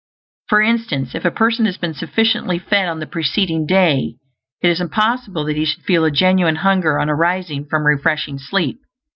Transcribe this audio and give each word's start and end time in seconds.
For 0.49 0.63
instance, 0.63 1.13
if 1.13 1.25
a 1.25 1.29
person 1.29 1.65
has 1.65 1.77
been 1.77 1.93
sufficiently 1.93 2.57
fed 2.57 2.87
on 2.87 2.97
the 2.99 3.05
preceding 3.05 3.67
day, 3.67 4.15
it 4.59 4.67
is 4.67 4.81
impossible 4.81 5.45
that 5.45 5.55
he 5.57 5.63
should 5.65 5.83
feel 5.83 6.05
a 6.05 6.09
genuine 6.09 6.55
hunger 6.55 6.99
on 6.99 7.07
arising 7.07 7.65
from 7.69 7.85
refreshing 7.85 8.39
sleep. 8.39 8.79